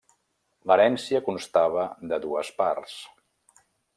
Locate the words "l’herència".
0.71-1.21